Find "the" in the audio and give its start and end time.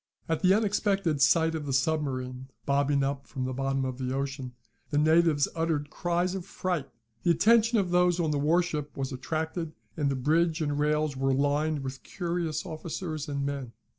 0.39-0.55, 1.67-1.73, 3.45-3.53, 3.99-4.15, 4.89-4.97, 7.21-7.29, 8.31-8.39, 10.09-10.15